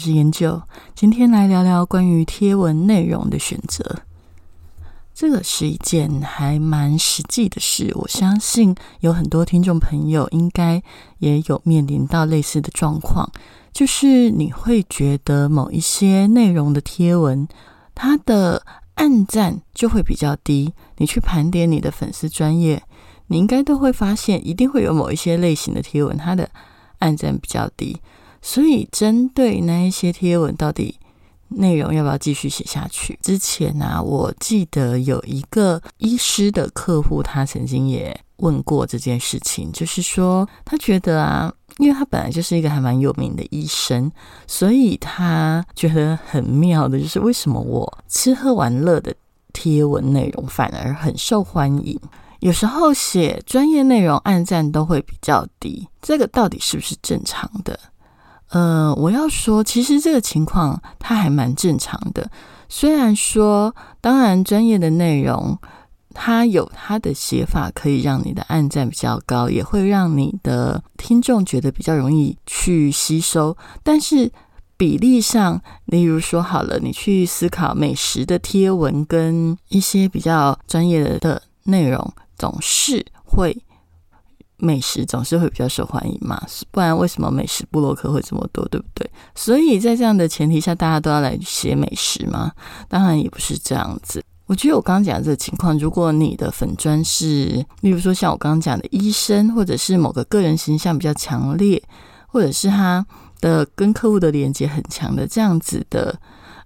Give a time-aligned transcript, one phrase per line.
[0.00, 0.62] 是研究，
[0.94, 4.00] 今天来聊聊关于贴文内容的选择。
[5.12, 10.82] 这个是一件还蛮实际的事，我相信有很多听众朋友应该
[11.18, 13.30] 也有面临到类似的状况，
[13.70, 17.46] 就是你会觉得某一些内容的贴文，
[17.94, 20.72] 它的按赞就会比较低。
[20.96, 22.82] 你去盘点你的粉丝专业，
[23.26, 26.48] 你应该都会发现，一定会有某一些类型的贴文，它的
[27.00, 28.00] 按赞比较低。
[28.42, 30.98] 所以，针对那一些贴文，到底
[31.48, 33.18] 内容要不要继续写下去？
[33.22, 44.10] 之前啊，我记得有一个医师的客户，他曾经也问过这件事情，就是说，他觉得啊，因为他本来就是一个还蛮有名的医生，
[44.46, 49.14] 所以他觉得很妙的，就是为什么我吃喝玩乐的
[49.52, 52.00] 贴文内容反而很受欢迎？
[52.38, 57.78] 有时候写专业内容，按赞都会比较低，这个到底是不是正常的？
[58.50, 62.30] 呃，我要说，其实这个情况它还蛮正常的。
[62.68, 65.56] 虽然说，当然专业的内容，
[66.14, 73.56] 它有它的写法可以让你的按赞比较高，也会让你的听众觉得比较容易去吸收。
[73.84, 74.30] 但是
[74.76, 83.56] 比例上，例如说好了，你去思考美食的贴文跟一些比较专业的的内容，总是会。
[84.60, 89.10] 美食总是会比较受欢迎嘛，不然为什么美食部落客会这么多，对不对？
[89.34, 92.52] 所以在这样的前提下，大家都要来写美食吗？
[92.88, 94.22] 当然也不是这样子。
[94.46, 101.82] 我觉得我刚刚讲的这个情况，如果你的粉砖是，例如说像我刚刚讲的医生，或者是某个个人形象比较强烈，
[102.26, 103.06] 或者是他
[103.40, 106.18] 的跟客户的连接很强的这样子的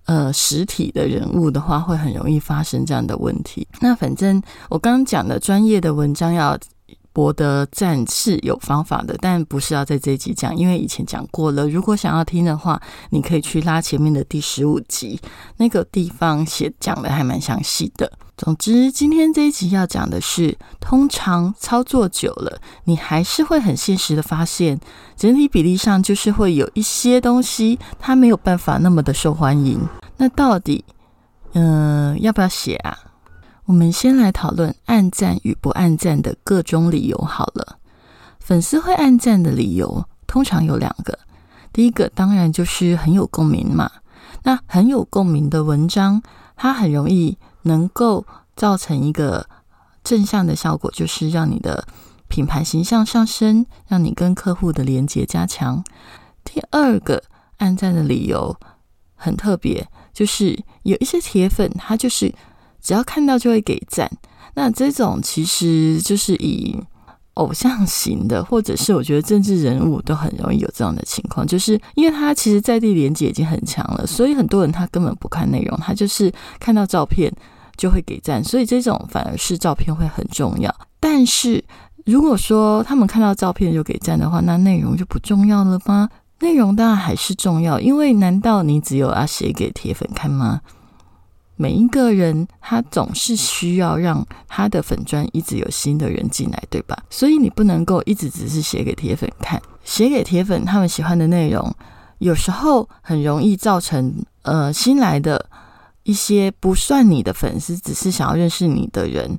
[0.06, 3.68] 呃实体的人物的话，会很容易发生这样的问题。
[3.80, 6.58] 那反正我刚刚讲的专业的文章要。
[7.14, 11.66] 博得赞是有方法的，但不是要在这一集讲，因为以前讲过了。
[11.68, 12.78] 如果想要听的话，
[13.10, 15.20] 你可以去拉前面的第十五集，
[15.58, 18.12] 那个地方写讲的还蛮详细的。
[18.36, 24.80] 总之，今天这一集要讲的是，通常操作久了，你还是会很现实的发现，
[25.16, 29.80] 整体比例上就是会有一些东西它没有办法那么的受欢迎。
[30.16, 30.84] 那到底，
[31.52, 32.98] 嗯，要不要写啊？
[33.66, 37.78] 我们先来讨论按赞与不按赞的各种理由好了。
[38.38, 41.18] 粉丝会按赞的理由通常有两个，
[41.72, 43.90] 第一个当然就是很有共鸣嘛。
[44.42, 46.22] 那很有共鸣的文章，
[46.56, 49.46] 它很容易能够造成一个
[50.02, 51.86] 正向的效果，就是让你的
[52.28, 55.82] 品牌形象上升，让你跟客户的连接加强。
[56.44, 57.22] 第二个
[57.56, 58.54] 按赞的理由
[59.14, 62.34] 很特别，就是有一些铁粉，他就是。
[62.84, 64.08] 只要看到就会给赞，
[64.54, 66.76] 那这种其实就是以
[67.34, 76.30] 偶像型的，或者是我觉得政治人物都很容易有这样的情况，就是因为他其实在地连接已经很强了，所以很多人他根本不看内容，他就是
[76.60, 77.32] 看到照片
[77.76, 80.72] 就会给赞，所以这种反而是照片会很重要。
[81.00, 81.64] 但是
[82.04, 86.08] 如果说他们看到照片就给赞的话，那内容就不重要了吗？
[86.40, 90.60] 内容当然还是重要，因为难道你只有要写给铁粉看吗？
[91.56, 96.96] 每一个人，他总是需要让他的粉砖一直有新的人进来，对吧？
[97.10, 101.72] 所以你不能够一直只是写给铁粉看，写给铁粉他们喜欢的内容，
[102.18, 105.48] 有时候很容易造成呃新来的
[106.02, 109.38] 一些不算你的粉丝，只是想要认识你的人。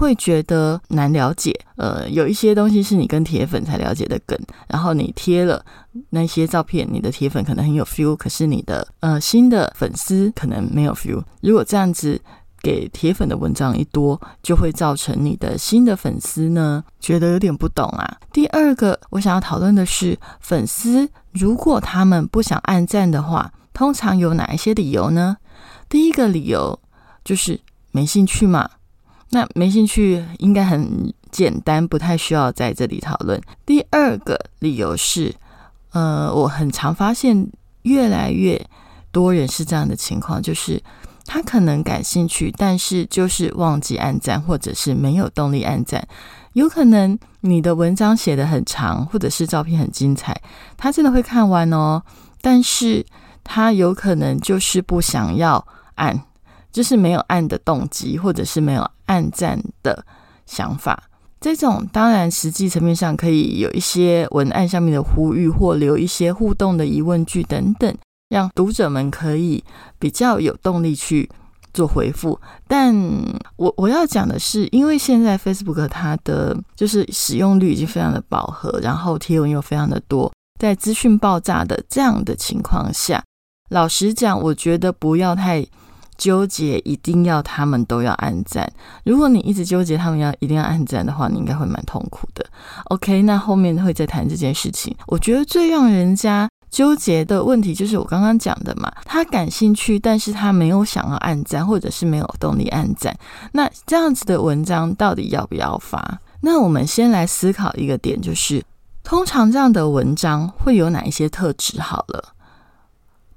[0.00, 5.62] 会觉得难了解，呃，有一些东西是你跟铁粉才了解的梗，然后你贴了
[6.08, 11.22] 那些照片，你的铁粉可能很有 feel，可是你的呃新的粉丝可能没有 feel。
[11.42, 12.18] 如果这样子
[12.62, 18.18] 给铁粉的文章一多，就会造成你的新的粉丝呢觉得有点不懂啊。
[18.32, 25.36] 第二个我想要讨论的是，粉丝如果他们不想按赞的话，通常有哪一些理由呢？
[25.90, 26.80] 第一个理由
[27.22, 27.60] 就是
[27.90, 28.70] 没兴趣嘛。
[29.30, 33.40] 那没兴趣应该很简单，不太需要在这里讨论。
[33.64, 35.34] 第二个理由是，
[35.92, 37.48] 呃，我很常发现
[37.82, 38.60] 越来越
[39.12, 40.82] 多人是这样的情况，就是
[41.24, 46.06] 他可能感兴趣，但是就是忘记按赞，或者是没有动力按赞。
[46.54, 50.36] 有可能你的文章写的很长，或者是照片很精彩，
[50.76, 52.02] 他真的会看完哦，
[52.40, 53.06] 但是
[53.44, 56.20] 他有可能就是不想要按，
[56.72, 60.04] 就是没有按的动机，或者是没有按赞的
[60.46, 61.02] 想法。
[61.40, 67.94] 这种当然实际层面上可以有一些文案上面的呼吁，或留一些互动的疑问句等等，
[68.28, 69.64] 让读者们可以
[69.98, 71.30] 比较有动力去。
[71.72, 72.36] 做回复，
[72.66, 72.92] 但
[73.54, 83.22] 我我要讲的是，因为现在 Facebook 它的就是使用率已经非常的饱和，然后贴文又非常的多，在资讯爆炸的这样的情况下，
[83.68, 85.64] 老实讲，我觉得不要太
[86.20, 88.70] 纠结，一定要他们都要按赞。
[89.04, 92.44] 如果你一直纠结他们要一定要按赞的话，你应该会蛮痛苦的。
[92.90, 94.94] OK，那后面会再谈这件事情。
[95.06, 96.48] 我觉得最让人家。
[96.70, 103.12] 纠结的问题就是我刚刚讲的嘛，他感兴趣，但是他没有想要按赞，或者是没有动力按赞。
[103.50, 106.20] 那这样子的文章到底要不要发？
[106.42, 108.62] 那我们先来思考一个点，就是
[109.02, 111.80] 通常这样的文章会有哪一些特质？
[111.80, 112.34] 好了，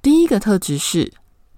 [0.03, 1.12] 第一个特质是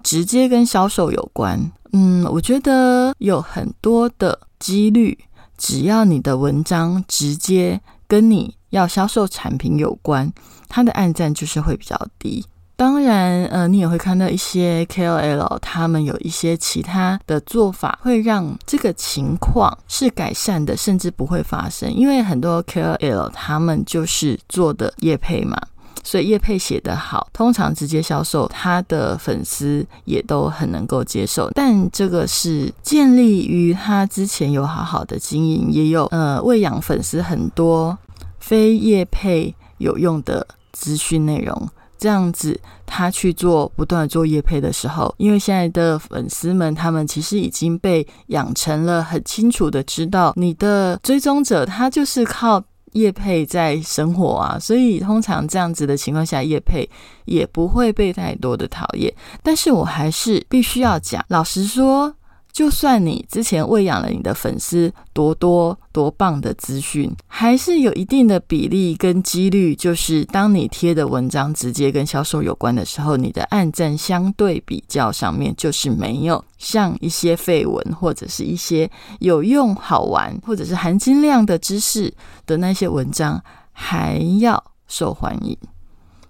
[0.05, 1.59] 直接跟销售有关。
[1.91, 5.17] 嗯，我觉得有很多的几率，
[5.57, 10.31] 只要你的文章直接跟你要销售产品有关。
[10.69, 21.91] 它的暗赞就是会比较低，当然，呃，你也会看到一些 KOL，他们有一些其他的做法，会让这个情况是改善的，甚至不会发生。
[21.93, 25.57] 因为很多 KOL 他们就是做的业配嘛，
[26.03, 31.49] 所以业配写得好，通常直接销售，他的粉丝也都很能够接受。
[31.51, 37.97] 但这个是建立于他之前有好好的经营，也有呃喂养粉丝很多
[38.39, 39.53] 非业配。
[39.77, 52.63] 有用的资讯内容，这样子他去做不断做业配的时候，因为现在的粉丝们，他们其实已经被养成了很清楚的知道，你的追踪者他就是靠
[52.95, 56.89] 业配在生活啊，所以通常这样子的情况下，业配
[57.25, 59.13] 也不会被太多的讨厌。
[59.43, 62.15] 但是我还是必须要讲，老实说。
[62.55, 82.13] 就算你之前喂养了你的粉丝多多多棒的资讯，还是有一定的比例跟几率，就是当你贴的文章直接跟销售有关的时候，你的暗赞相对比较上面就是没有像一些废文或者是一些有用、好玩或者是含金量的知识
[82.45, 83.43] 的那些文章
[83.73, 85.57] 还要受欢迎。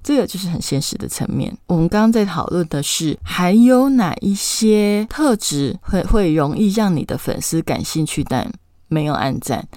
[0.05, 1.51] 这个就是很现实的层面。
[1.65, 8.47] 我们刚刚在讨论的是，还有哪一些特质会会容易让你的粉丝感兴趣，但
[8.87, 9.67] 没有按赞。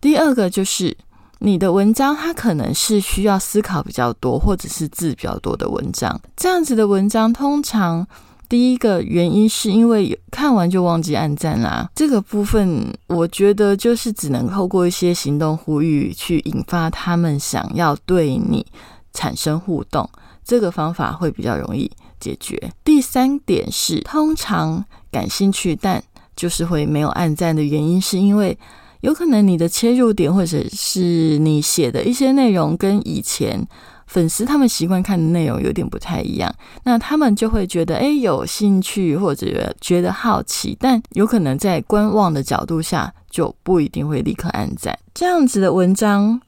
[0.00, 0.96] 第二个就是
[1.40, 6.20] 你的文章，它可能是需要思考比较多，或者是字比较多的文章。
[6.36, 8.06] 这样子的文章，通常
[8.48, 11.90] 第一个原因是因为看完就忘记按赞啦。
[11.96, 18.64] 这个部分，我觉得就是只能透过一些行动呼吁，去引发他们想要对你。
[19.12, 20.08] 产生互动，
[20.44, 21.90] 这个方法会比较容易
[22.20, 22.70] 解决。
[22.84, 26.02] 第三点是，通常感兴趣但
[26.36, 28.56] 就是会没有按赞的原因，是因为
[29.00, 33.66] 有可能你的切入点或者是你写的一些内容跟以前
[34.06, 36.52] 粉丝他们习惯看的内容有点不太一样，
[36.84, 44.98] 那他们就会觉得哎有兴趣或者觉得好奇，但有可能在观望的角度下就不一定会立刻按赞。
[45.14, 46.40] 这样子的文章。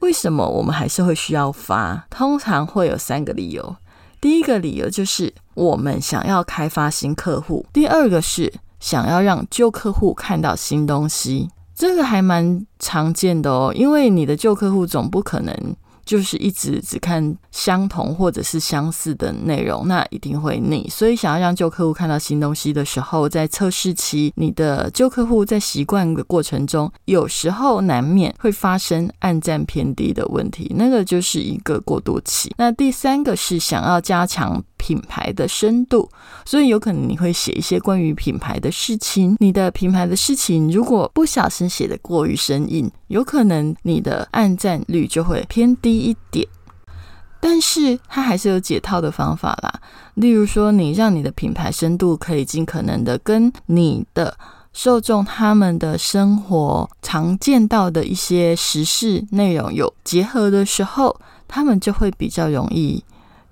[0.00, 2.06] 为什么我们还是会需要发？
[2.10, 3.76] 通常会有三个理由。
[4.20, 13.72] 第一个理由就是我们想要开发新客户；第二个是想要让旧客户看到新东西，这个还蛮常见的哦。
[13.74, 15.54] 因为你的旧客户总不可能。
[16.08, 20.88] 就是一直只看相同或者是相似的内容，那一定会腻。
[20.88, 32.50] 所以想要让旧客户看到新东西的时候，在测试期，你的旧客户在习惯的过程中，有时候难免会发生按赞偏低的问题，那个就是一个过渡期。
[32.56, 34.64] 那第三个是想要加强。
[34.78, 36.08] 品牌的深度，
[36.46, 39.36] 所以有可能你会写一些关于品牌的事情。
[39.40, 46.48] 你的品牌的事情如果不小心写的过于生硬，有可能你的按赞率就会偏低一点。
[47.40, 49.80] 但是它还是有解套的方法啦，
[50.14, 54.36] 例如说，你让你的品牌深度可以尽可能的跟你的
[54.72, 63.04] 受众他们的生活常见到的一些时事内容有结合的时候，他们就会比较容易。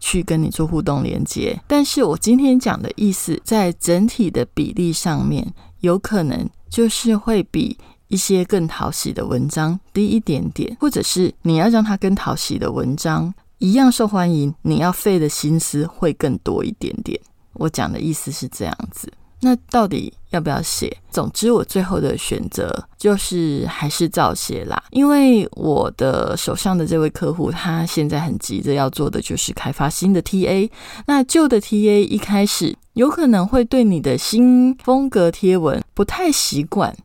[0.07, 5.45] 去跟你做互动连接，但是我今天讲的意思，在整体的比例上面，
[5.81, 17.21] 有可能就是会比一些更讨喜的文章低一点点，或者是你要让它跟讨喜的文章一样受欢迎，你要费的心思会更多一点点。
[17.55, 19.13] 我讲的意思是这样子。
[19.41, 20.97] 那到底要不要写？
[21.11, 24.83] 总之，我最后的选择就是还是照写啦。
[24.91, 30.71] 因为我的手上的这位客户，他现在很急着要做的就是开发新的 TA。
[31.07, 36.97] 那旧的 TA 一开始有可能会对你的新风格贴文不太习惯。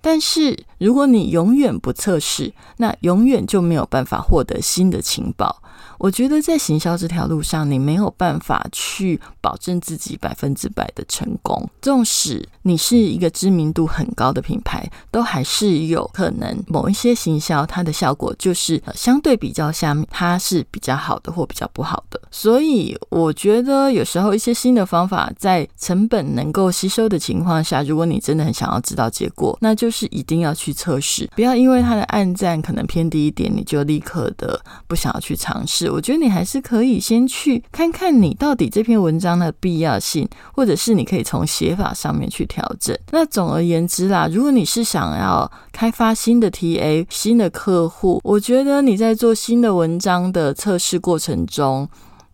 [0.00, 5.61] 但是，如果你永远不测试，那永远就没有办法获得新的情报。
[6.02, 11.70] 我觉得在行销这条路上，你没有办法去保证自己百分之百的成功。
[11.80, 22.20] 纵使你是一个知名度很高的品牌，都还是有可能某一些行销它的效果就是相对比较下面，它是比较好的或比较不好的。
[22.32, 35.91] 所以我觉得有时候一些新的方法，在成本能够吸收的情况下，如果你真的很想要知道结果，那就是一定要去测试，不要因为它的暗赞可能偏低一点，你就立刻的不想要去尝试。
[35.92, 42.96] 我觉得你还是可以先去看看你到底这篇文章的必要性，或者是你可以从写法上面去调整。
[43.10, 51.88] 那总而言之啦，如果你是想要开发新的 TA、新的客户，我觉得你在做新的文章的测试过程中。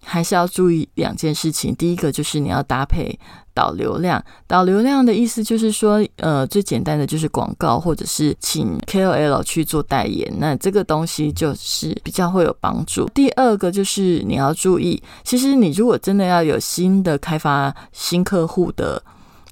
[0.04, 1.74] 还是要注意两件事情。
[1.74, 3.18] 第一个就是你要搭配
[3.52, 13.08] 导流量，导流量的意思就是说，呃，最简单的就是广告，或者是请 KOL 去做代言，那这个东西就是比较会有帮助。
[13.14, 19.02] 第二个就是你要注意，其实你如果真的要有新的开发新客户的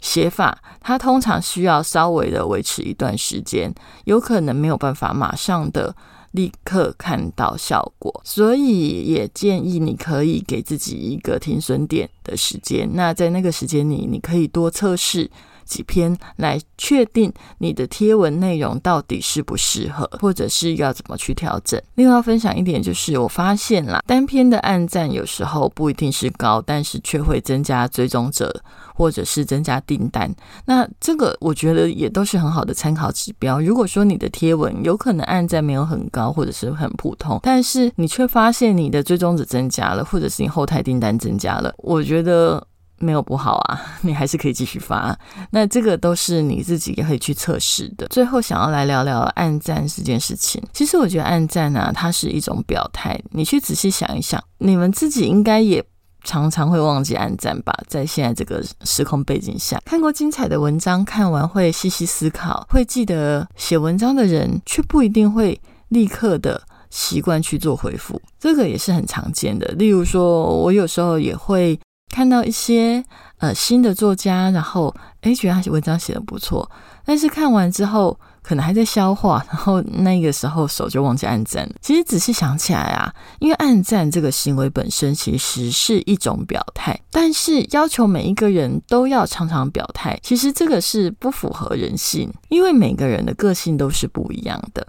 [0.01, 3.75] 写法，它通常需要稍微的维持一段时间，
[4.05, 5.95] 有可能没有办法马上的。
[6.37, 12.89] 立刻看到效果，所以也建议你可以给自己一个停损点的时间。
[12.93, 15.29] 那在那个时间里，你可以多测试。
[15.67, 21.81] 几篇来确定你的贴文内容到底适不适合，或者是要怎么去调整。
[21.97, 28.63] 另外分享一点就是，我发现啦，单篇的按赞有时候不一定是高，但是却会增加追踪者
[28.95, 30.35] 或者是增加订单。
[30.65, 33.61] 那这个我觉得也都是很好的参考指标。
[33.61, 42.67] 如果说你的贴文有可能按赞没有很高，或者是很普通，但是你却发现你的追踪者增加了，或者是你后台订单增加了，我觉得。
[42.99, 45.17] 没有不好啊， 你还是可以继续发。
[45.51, 48.07] 那这个都是你自己也可以去测试的。
[48.09, 50.63] 最后想要来聊聊暗赞这件事情。
[50.73, 53.21] 其实我觉得暗赞啊，它是一种表态。
[53.31, 55.85] 你去仔细想一想，你们自己应该也
[56.25, 57.73] 常常会忘记暗赞吧？
[57.87, 68.21] 在现在这个时空背景下，看过精彩的文章，看完会细细思考，会记得写文章的人，却不一定会立刻的习惯去做回复。
[68.41, 69.67] 这个也是很常见的。
[69.79, 71.79] 例如说，我有时候也会。
[72.11, 73.05] 看到一些
[73.39, 76.71] 呃新的作家，然后诶觉得他写文章写的不错，
[77.05, 81.75] 但是看完之后可能还在消化，然后那个时候手就忘记按赞了。
[81.83, 94.87] 其实仔细想起来啊，因为按赞这个行为本身其实是一种表态，但是要求每一个人都要常常表态，其实这个是不符合人性，因为每个人的个性都是不一样的。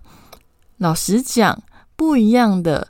[0.78, 1.62] 老实讲，
[1.98, 2.88] 不一样的。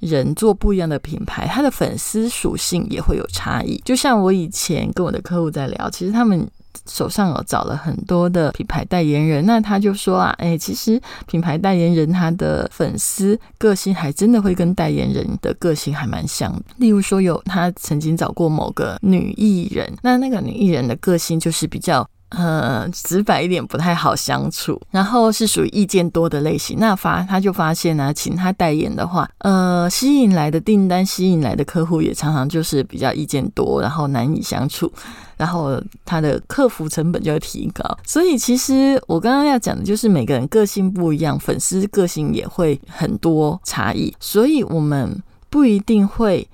[0.00, 3.80] 人做不一样的品牌，他的粉丝属性也会有差异。
[3.84, 6.46] 就像我以前跟我的客户在聊，其实他们
[6.86, 16.54] 手上有找了很多的品牌代言人，那他就说啊，哎，其实品牌代言人他的粉丝个性还真的会跟代言人的个性还蛮像。
[16.76, 22.06] 例如说，有他曾经找过某个女艺人，那那个女艺人的个性就是比较。
[22.30, 26.76] 呃，直白一点不太好相处，然后是属于意见多的类型。
[26.78, 34.92] 那发他就发现呢，请他代言的话，呃，吸引来的订单、吸引来的客户也常常就是比较意见多，然后难以相处，
[35.36, 37.84] 然后他的客服成本就会提高。
[38.04, 46.48] 所以其实我刚刚要讲的就是每个人个性不一样，粉丝个性也会很多差异，所以我们不一定会。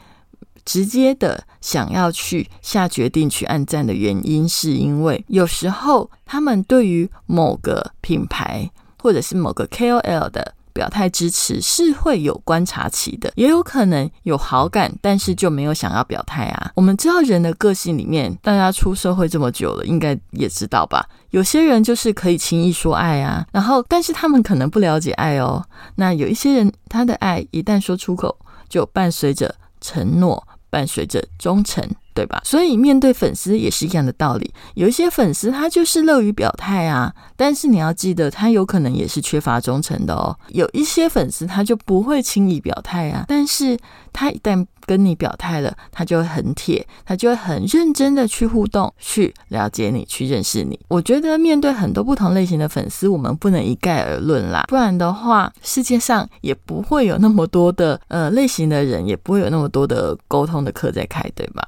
[0.64, 16.73] 直接的想要去下决定去按赞的原因，是因为有时候他们对于某个品牌或者是某个 KOL 的表态支持是会有观察期的，也有可能有好感，但是就没有想要表态啊。
[16.75, 21.07] 我们知道人的个性里面，大家出社会这么久了，应该也知道吧？
[21.31, 25.62] 有些人就是可以轻易说爱啊，然后但是他们可能不了解爱哦。
[25.97, 28.35] 那有一些人，他的爱一旦说出口，
[28.69, 30.42] 就伴随着承诺。
[30.73, 32.40] 伴随着忠诚，对吧？
[32.45, 34.52] 所以面对粉丝也是一样的道理。
[34.75, 40.37] 有一些粉丝他就是乐于表态啊，但是你要记得，他有可能也是缺乏忠诚的哦。
[40.49, 43.78] 有一些粉丝他就不会轻易表态啊，但是
[44.12, 50.78] 他一旦跟你表态了，他就会很铁，他就会很认真的去互动，去了解你，去认识你。
[50.88, 61.66] 我觉得面对很多不同类型的粉丝，我们不能一概而论啦，不然的话，世界上也不会有那么多的呃类型的人，也不会有那么多的沟通的课在开，对吧？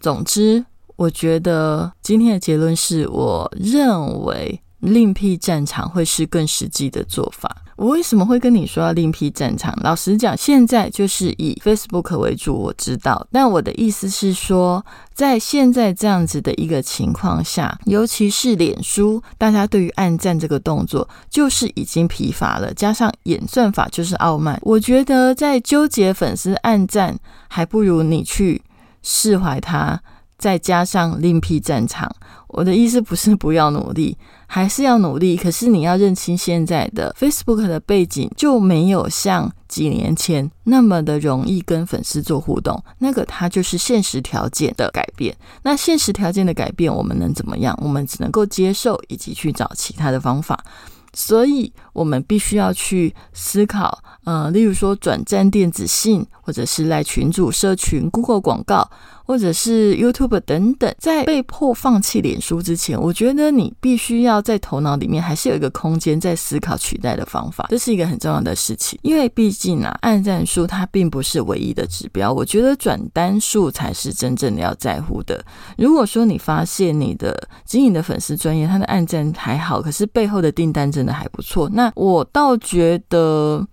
[0.00, 0.64] 总之，
[0.96, 7.54] 我觉得今天的结论是我认为另辟战场会是更实际的做法。
[7.76, 9.74] 我为什么会跟你说要另辟战场？
[9.82, 13.26] 老实讲，现在就是以 Facebook 为主，我知道。
[13.32, 24.60] 但我的意思是说，在现在这样子的一个情况下，尤其是脸书，大家对于按赞这个动作就是已经疲乏了，加上演算法就是傲慢。
[24.62, 28.60] 我觉得在纠结粉丝按赞，还不如你去
[29.02, 30.00] 释怀他。
[30.38, 32.10] 再加上另辟战场，
[32.48, 34.16] 我的意思不是不要努力，
[34.46, 35.36] 还是要努力。
[35.36, 42.82] 可是你要认清现在的 Facebook 的背景，就没有像几年前那么的容易跟粉丝做互动。
[43.00, 45.36] 那个它就是现实条件的改变。
[45.62, 47.78] 那现实条件的改变，我们能怎么样？
[47.82, 50.64] 我们只能够接受，以及去找其他的方法。
[51.12, 58.90] 所以，我们必须要去思考，呃，例如说转战电子信，或者是来群主、社群、Google 广告。
[59.30, 68.98] 或者是 YouTube 等等，在被迫放弃脸书之前，我觉得你必须要在头脑里面还是有一个空间在思考取代的方法，这是一个很重要的事情。
[69.02, 75.40] 因为毕竟啊，按赞数它并不是唯一的指标，我觉得转单数才是真正的要在乎的。
[75.78, 83.64] 如果说你发现你的经营的粉丝专业，他的按赞还好，可是背后的订单真的还不错，那我倒觉得。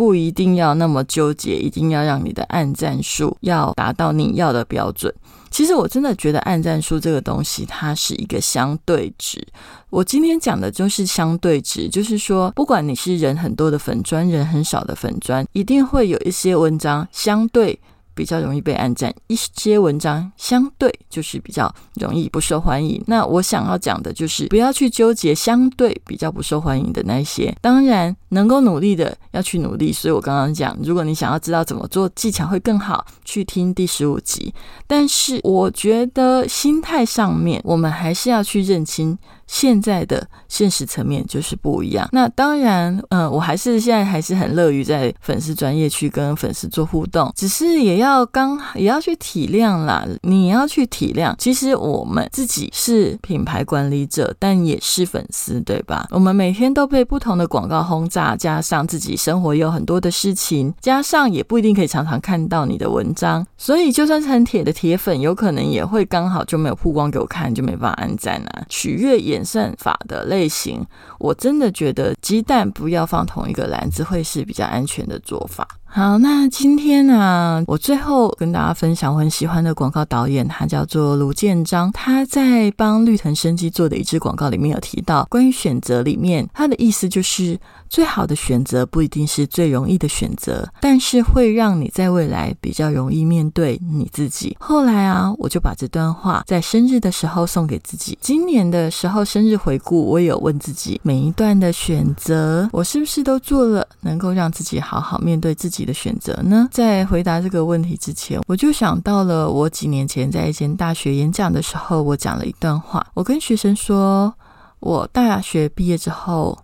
[0.00, 5.14] 不一定要那么纠结，一定要让你的按赞数要达到你要的标准。
[5.50, 9.46] 其实我真的觉得按赞数这个东西，它是一个相对值。
[9.90, 17.78] 我今天讲的就是相对值，就是说，不管你是人很多的粉砖，人很少的粉砖，一定会有一些文章相对。
[18.14, 23.02] 比较容易被按赞，一些文章相对就是比较容易不受欢迎。
[23.06, 27.54] 那我想要讲的就是，不要去纠结相对比较不受欢迎的那些。
[27.60, 29.92] 当然，能够努力的要去努力。
[29.92, 34.52] 所以我刚刚讲，如果你想要知道怎么做技巧会更好，去听第十五集。
[34.86, 39.18] 但是我觉得心态上面，我们还是要去认清。
[39.50, 42.08] 现在的现实层面就是不一样。
[42.12, 50.06] 那当然，嗯，我还是现在还是很乐于在粉丝专业去跟粉丝做互动，只是也要刚也要去体谅啦。
[50.22, 56.06] 你要去体谅，其实我们自己是品牌管理者，但也是粉丝，对吧？
[56.12, 69.39] 我们每天都被不同的广告轰炸，加上自己生活有很多的事情，加上也不一定可以常常看到你的文章，所以就算是很铁的铁粉，有可能也会刚好就没有曝光给我看，就没办法按赞啊，取悦也。
[69.40, 70.86] 演算法的类型，
[71.18, 75.66] 我真的觉得鸡蛋不要放同一个篮子，会是比较安全的做法。
[75.92, 81.90] 好，那今天呢，我最后跟大家分享我很喜欢的广告导演，他叫做卢建章。
[81.90, 94.56] 他在帮绿藤生机做的一支广告里面有提到关于选择里面，他的意思就是最好的选择不一定是最容易的选择，但是会让你在未来比较容易面对你自己。
[94.60, 98.16] 后来啊，我就把这段话在生日的时候送给自己。
[98.20, 105.79] 今年的时候生日回顾，我也有问自己，每一段的选择，我是不是都做了能够让自己好好面对自己。
[105.84, 106.68] 的选择呢？
[106.70, 113.06] 在回答这个问题之前，我就想到了我几年前在一间大学演讲的时候，我讲了一段话。
[113.14, 114.32] 我跟学生说，
[114.80, 116.58] 我大学毕业之后，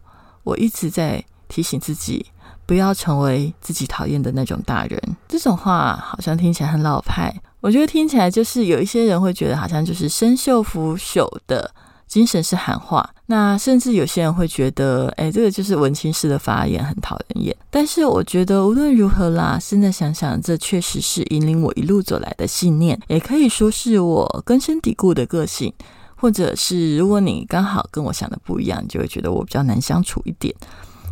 [0.44, 2.26] 我一直在提醒自己，
[2.66, 5.00] 不要成为自己讨厌的那种大人。
[5.28, 11.70] 这种话好像听起来很老派，我觉得听起来就是有一些人会觉得好像就是生锈腐朽的。
[12.06, 17.56] 精神是喊话，那甚至有些人会觉得，哎，这个就是文青式的发言，很讨人厌。
[17.70, 25.72] 但是我觉得无论如何啦，现在想想，这确实是引领我一路走来的信念，也可以说是我根深蒂固的个性。
[26.18, 30.54] 或者是如果你刚好跟我想的不一样，就会觉得我比较难相处一点。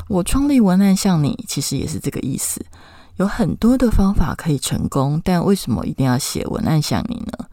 [0.09, 2.64] 我创立文案像你，其实也是这个意思。
[3.16, 7.46] 有很多的方法可以成功，但为什么一定要写文案像你呢？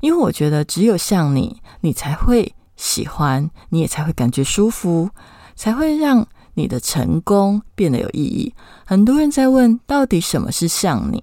[0.00, 2.54] 因为我觉得只有像你，你才会。
[2.82, 5.08] 喜欢你也才会感觉舒服，
[5.54, 8.52] 才会让你的成功变得有意义。
[8.84, 11.22] 很多人在问，到底什么是像你？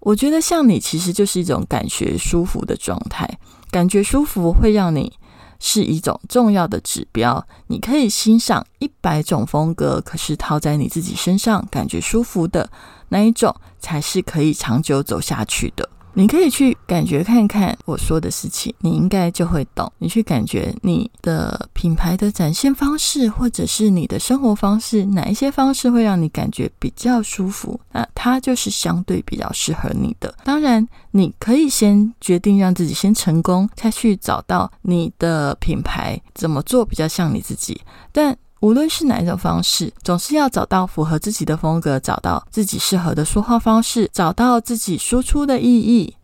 [0.00, 3.38] 我觉得像你其实就是一种感觉舒服的状态。
[3.70, 5.12] 感觉舒服会让你
[5.60, 7.46] 是一种重要的指标。
[7.68, 12.68] 你可以欣赏一百种风格，可是套在你自己身上感觉舒服的
[13.10, 15.88] 那一种，才是可以长久走下去的。
[16.14, 19.90] 你可以去感觉看看我说的事情，你应该就会懂。
[19.98, 27.80] 你去感觉你的品牌的展现方式，或者是你的生活方式，哪一些方式会让你感觉比较舒服？
[27.92, 30.34] 那它就是相对比较适合你的。
[30.44, 37.80] 当然，你可以先决定让自己先成功，再去找到你的品牌怎么做比较像你自己。
[38.12, 46.14] 但无论是哪一种方式，总是要找到符合自己的风格，找到自己适合的说话方式，找到自己输出的意义，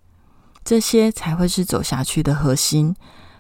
[0.63, 2.95] 这些才会是走下去的核心。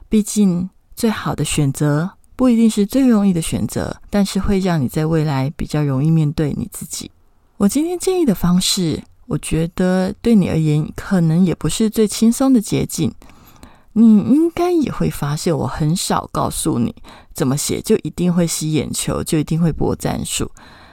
[0.08, 7.10] 毕竟，最好的选择不一定是最容易的选择，但是会让你在未来比较容易面对你自己。
[7.58, 13.12] 我今天建议的方式，我觉得对你而言可能也不是最轻松的捷径。
[13.98, 16.94] 你应该也会发现，我很少告诉你
[17.32, 20.50] 怎么写就一定会吸眼球，就一定会播战术。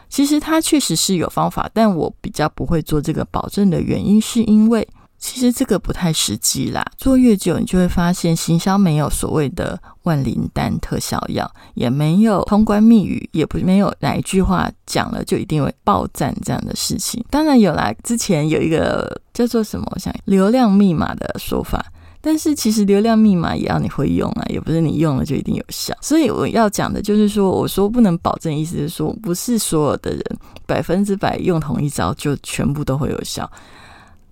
[0.08, 4.88] 其实它确实是有方法，但我比较不会做这个保证的原因，是因为
[5.20, 6.82] 其实这个不太实际啦。
[6.98, 17.22] 做越久，你就会发现，行销没有所谓的万灵丹特效药，也没有通关密语，也不没有哪一句话讲了就一定会爆赞这样的事情。
[17.30, 21.86] 当然有啦，之前有一个叫做什么，我想流量密码的说法。
[22.26, 25.94] 但是其实流量密码也要你会用啊，也不是你用了就一定有效。
[26.00, 30.24] 所以我要讲的就是说，我说不能保证，意思是说，不是所有的人
[30.66, 33.52] 百分之百用同一招就全部都会有效。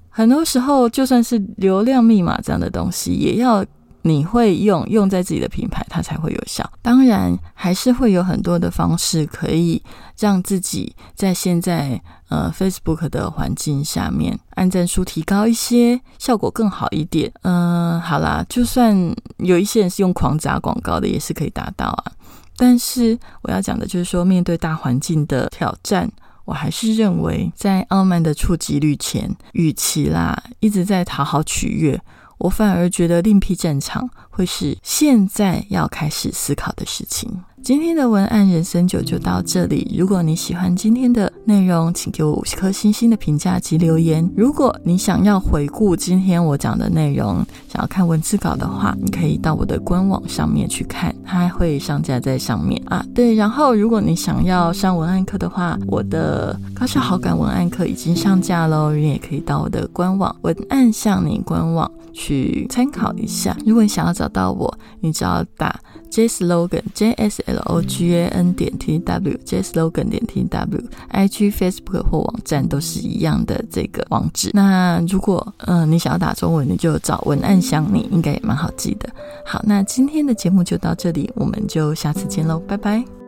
[0.10, 3.66] 很多时候，就算是流量密码这样的东西，也要。
[4.04, 6.70] 你会用用在自己的品牌，它才会有效。
[6.82, 9.82] 当然，还是会有很多的方式可以
[10.18, 17.32] 让自己在现在呃 Facebook 的环境下面，按赞数提高一些，效果更好一点。
[17.44, 18.96] 嗯，好啦，就算
[19.38, 22.12] 有一些人是用狂砸广告的，也是可以达到啊。
[22.58, 26.12] 但是我要讲的就是说，面对大环境的挑战，
[26.46, 32.00] 我还是认为在傲慢的触及率前，与其啦一直在讨好取悦。
[32.42, 37.32] 我反而觉得另辟战场会是现在要开始思考的事情。
[37.64, 39.96] 今天的文案人生九就到这里。
[39.96, 44.28] 如果你喜欢今天的内容，请给我五颗星星的评价及留言。
[44.36, 53.06] 如果你想要回顾今天我讲的内容，想要看文字稿的话，你可以到我的官网上面去看，它会上架在上面啊。
[53.14, 63.56] 对，然后如果你想要上文案课的话，我的高效好感文案课已经上架喽，你也可以到我的官网文案向你官网去参考一下。
[63.66, 70.26] 如果你想要找到我，你只要打 J slogan J S L O G A N 点 T W J slogan 点
[70.28, 74.52] T W I G Facebook 或网站都是一样的这个网址。
[74.54, 79.10] 那如果嗯你想要打中文，你就找文案想你，应该也蛮好记的。
[79.46, 83.21] 好，那今天的节目就到这里，我们就下次见喽，拜拜。